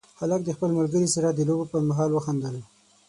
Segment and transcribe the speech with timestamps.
[0.19, 2.55] هلک د خپل ملګري سره د لوبو پر مهال وخندل.